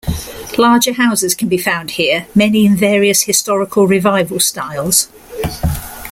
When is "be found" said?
1.47-1.91